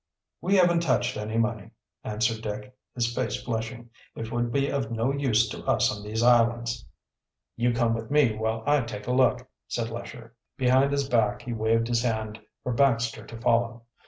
[0.41, 1.69] "We haven't touched any money,"
[2.03, 3.91] answered Dick, his face flushing.
[4.15, 6.87] "It would be of no use to us on these islands."
[7.55, 10.33] "You come with me while I take a look," said Lesher.
[10.57, 13.83] Behind his back he waved his hand for Baxter to follow.